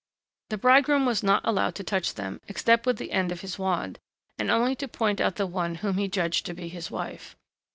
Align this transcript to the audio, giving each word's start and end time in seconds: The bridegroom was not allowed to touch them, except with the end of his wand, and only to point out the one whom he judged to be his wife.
The 0.49 0.57
bridegroom 0.57 1.05
was 1.05 1.21
not 1.21 1.43
allowed 1.45 1.75
to 1.75 1.83
touch 1.83 2.15
them, 2.15 2.41
except 2.47 2.87
with 2.87 2.97
the 2.97 3.11
end 3.11 3.31
of 3.31 3.41
his 3.41 3.59
wand, 3.59 3.99
and 4.39 4.49
only 4.49 4.75
to 4.77 4.87
point 4.87 5.21
out 5.21 5.35
the 5.35 5.45
one 5.45 5.75
whom 5.75 5.99
he 5.99 6.07
judged 6.07 6.47
to 6.47 6.55
be 6.55 6.69
his 6.69 6.89
wife. 6.89 7.35